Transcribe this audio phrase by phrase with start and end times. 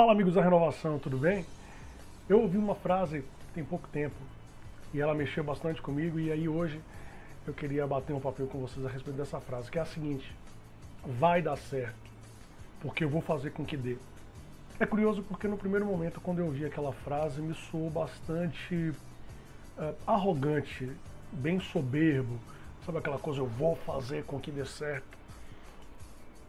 [0.00, 1.44] Fala amigos da renovação, tudo bem?
[2.26, 3.22] Eu ouvi uma frase
[3.54, 4.16] tem pouco tempo
[4.94, 6.80] e ela mexeu bastante comigo e aí hoje
[7.46, 10.34] eu queria bater um papel com vocês a respeito dessa frase, que é a seguinte:
[11.04, 12.10] vai dar certo,
[12.80, 13.98] porque eu vou fazer com que dê.
[14.78, 18.94] É curioso porque no primeiro momento, quando eu ouvi aquela frase, me soou bastante
[19.76, 20.90] uh, arrogante,
[21.30, 22.38] bem soberbo,
[22.86, 25.18] sabe aquela coisa, eu vou fazer com que dê certo.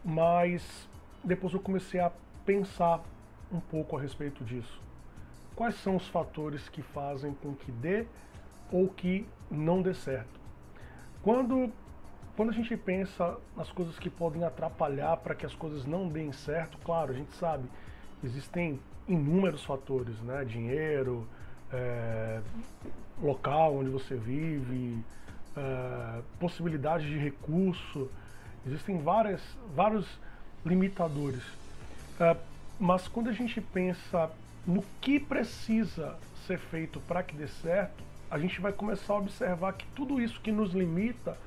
[0.02, 0.88] Mas
[1.22, 2.10] depois eu comecei a
[2.46, 3.02] pensar
[3.52, 4.80] um pouco a respeito disso.
[5.54, 8.06] Quais são os fatores que fazem com que dê
[8.70, 10.40] ou que não dê certo?
[11.22, 11.70] Quando,
[12.36, 16.32] quando a gente pensa nas coisas que podem atrapalhar para que as coisas não deem
[16.32, 17.68] certo, claro, a gente sabe,
[18.24, 20.44] existem inúmeros fatores, né?
[20.44, 21.26] Dinheiro,
[21.72, 22.40] é,
[23.22, 25.04] local onde você vive,
[25.56, 28.10] é, possibilidades de recurso,
[28.66, 29.42] existem várias,
[29.74, 30.06] vários
[30.64, 31.42] limitadores.
[32.18, 32.36] É,
[32.82, 34.28] mas quando a gente pensa
[34.66, 36.16] no que precisa
[36.48, 40.40] ser feito para que dê certo, a gente vai começar a observar que tudo isso
[40.40, 41.38] que nos limita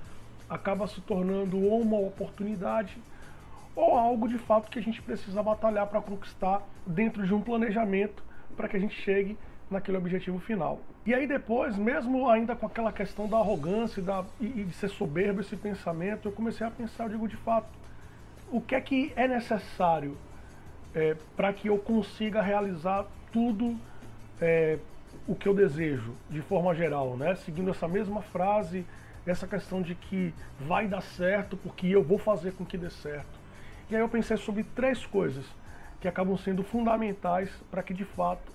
[0.49, 2.97] acaba se tornando ou uma oportunidade
[3.75, 8.23] ou algo de fato que a gente precisa batalhar para conquistar dentro de um planejamento
[8.55, 9.37] para que a gente chegue
[9.69, 10.79] naquele objetivo final.
[11.05, 14.87] E aí depois, mesmo ainda com aquela questão da arrogância da, e, e de ser
[14.87, 17.67] soberbo esse pensamento, eu comecei a pensar, eu digo de fato,
[18.49, 20.17] o que é que é necessário
[20.95, 23.77] é, para que eu consiga realizar tudo
[24.41, 24.79] é,
[25.27, 27.35] o que eu desejo, de forma geral, né?
[27.35, 28.85] Seguindo essa mesma frase,
[29.27, 33.45] essa questão de que vai dar certo porque eu vou fazer com que dê certo.
[33.89, 35.45] E aí eu pensei sobre três coisas
[35.99, 38.51] que acabam sendo fundamentais para que de fato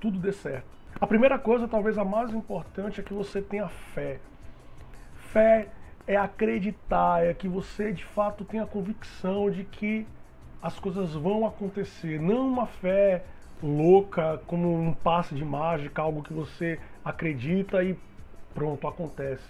[0.00, 0.66] tudo dê certo.
[1.00, 4.18] A primeira coisa, talvez a mais importante, é que você tenha fé.
[5.32, 5.68] Fé
[6.06, 10.06] é acreditar, é que você de fato tenha convicção de que
[10.64, 12.18] as coisas vão acontecer.
[12.18, 13.22] Não uma fé
[13.62, 17.94] louca, como um passe de mágica, algo que você acredita e
[18.54, 19.44] pronto, acontece.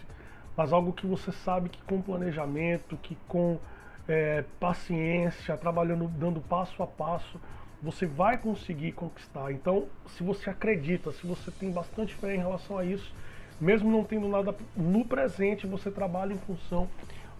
[0.56, 3.61] Mas algo que você sabe que com planejamento, que com
[4.08, 7.40] é, paciência, trabalhando, dando passo a passo,
[7.80, 9.52] você vai conseguir conquistar.
[9.52, 13.14] Então, se você acredita, se você tem bastante fé em relação a isso,
[13.60, 16.89] mesmo não tendo nada no presente, você trabalha em função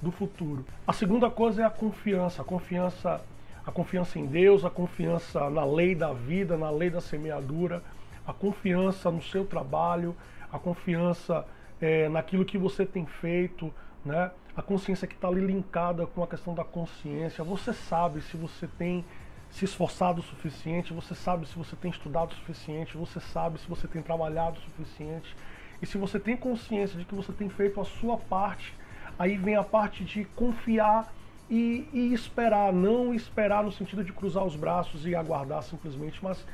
[0.01, 0.65] do futuro.
[0.87, 2.41] A segunda coisa é a confiança.
[2.41, 3.21] A confiança
[3.67, 7.83] a confiança em Deus, a confiança na lei da vida, na lei da semeadura,
[8.27, 10.15] a confiança no seu trabalho,
[10.53, 11.47] a confiança
[11.81, 13.73] é, naquilo que você tem feito,
[14.05, 14.31] né?
[14.57, 17.43] a consciência que está ali linkada com a questão da consciência.
[17.43, 19.05] Você sabe se você tem
[19.51, 23.69] se esforçado o suficiente, você sabe se você tem estudado o suficiente, você sabe se
[23.69, 25.35] você tem trabalhado o suficiente.
[25.81, 28.75] E se você tem consciência de que você tem feito a sua parte,
[29.19, 31.13] aí vem a parte de confiar
[31.51, 36.45] e, e, esperar, não esperar no sentido de cruzar os braços e aguardar simplesmente, mas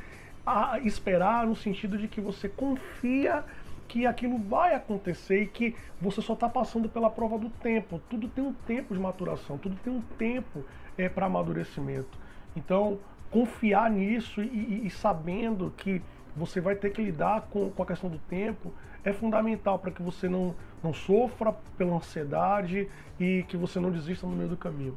[0.83, 3.45] esperar no sentido de que você confia
[3.87, 8.01] que aquilo vai acontecer e que você só está passando pela prova do tempo.
[8.09, 10.65] Tudo tem um tempo de maturação, tudo tem um tempo
[10.97, 12.19] é, para amadurecimento.
[12.55, 12.99] Então,
[13.31, 16.01] confiar nisso e, e, e, sabendo que
[16.37, 18.73] você vai ter que lidar com, com a questão do tempo
[19.05, 24.27] é fundamental para que você não, não sofra pela ansiedade e que você não desista
[24.27, 24.97] no meio do caminho.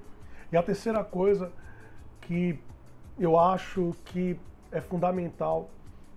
[0.52, 1.52] E a terceira coisa
[2.22, 2.60] que
[3.20, 4.38] eu acho que
[4.72, 5.70] é fundamental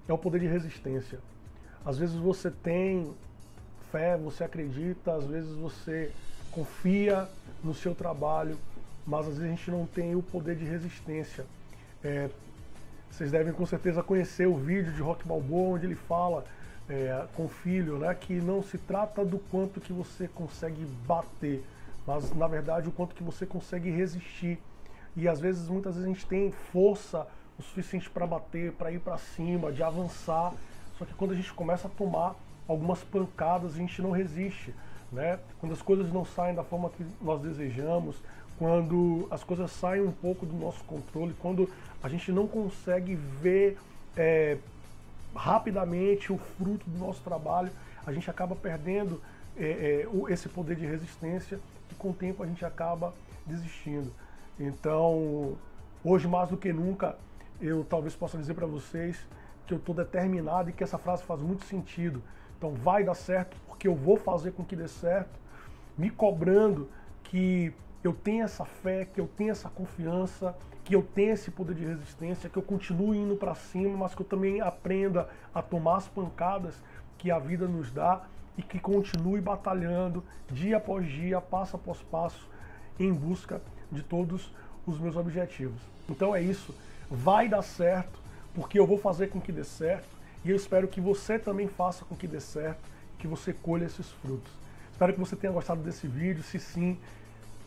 [0.09, 1.19] é o poder de resistência.
[1.84, 3.15] Às vezes você tem
[3.93, 6.10] fé, você acredita, às vezes você
[6.50, 7.28] confia
[7.62, 8.56] no seu trabalho,
[9.06, 11.47] mas às vezes a gente não tem o poder de resistência.
[12.03, 12.28] É,
[13.11, 16.44] vocês devem com certeza conhecer o vídeo de Rock Balboa, onde ele fala
[16.89, 21.65] é, com o filho, né, que não se trata do quanto que você consegue bater,
[22.06, 24.59] mas na verdade o quanto que você consegue resistir.
[25.17, 27.27] E às vezes, muitas vezes a gente tem força
[27.59, 30.53] o suficiente para bater, para ir para cima, de avançar,
[30.99, 32.34] só que quando a gente começa a tomar
[32.69, 34.75] algumas pancadas, a gente não resiste.
[35.11, 35.38] Né?
[35.59, 38.17] Quando as coisas não saem da forma que nós desejamos,
[38.59, 41.69] quando as coisas saem um pouco do nosso controle, quando
[42.03, 43.78] a gente não consegue ver
[44.17, 44.56] é,
[45.35, 47.70] rapidamente o fruto do nosso trabalho,
[48.06, 49.20] a gente acaba perdendo
[49.56, 51.61] é, é, esse poder de resistência
[51.91, 53.12] e com o tempo a gente acaba
[53.44, 54.11] desistindo.
[54.59, 55.56] Então,
[56.02, 57.17] hoje mais do que nunca,
[57.61, 59.19] eu talvez possa dizer para vocês
[59.67, 62.23] que eu estou determinado e que essa frase faz muito sentido.
[62.56, 65.38] Então, vai dar certo porque eu vou fazer com que dê certo,
[65.99, 66.88] me cobrando
[67.25, 70.54] que eu tenha essa fé, que eu tenha essa confiança,
[70.84, 74.22] que eu tenha esse poder de resistência, que eu continue indo para cima, mas que
[74.22, 76.75] eu também aprenda a tomar as pancadas
[77.19, 78.22] que a vida nos dá
[78.56, 82.48] e que continue batalhando dia após dia, passo após passo,
[82.98, 83.60] em busca
[83.90, 84.52] de todos
[84.87, 85.81] os meus objetivos.
[86.08, 86.75] Então é isso,
[87.10, 88.19] vai dar certo,
[88.54, 92.04] porque eu vou fazer com que dê certo e eu espero que você também faça
[92.04, 92.78] com que dê certo,
[93.19, 94.52] que você colha esses frutos.
[94.92, 96.42] Espero que você tenha gostado desse vídeo.
[96.44, 96.96] Se sim,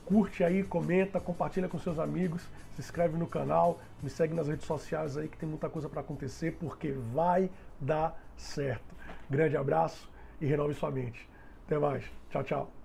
[0.10, 2.42] curte aí, comenta, compartilha com seus amigos,
[2.74, 6.02] se inscreve no canal, me segue nas redes sociais aí que tem muita coisa para
[6.02, 7.48] acontecer, porque vai
[7.80, 8.96] dar certo.
[9.30, 10.10] Grande abraço
[10.42, 11.30] e renove sua mente.
[11.68, 12.04] Até mais.
[12.32, 12.72] Tchau, tchau.